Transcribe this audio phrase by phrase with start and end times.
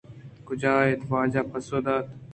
[0.47, 2.05] کجا اِنت؟ واجہ ءَ پسو دات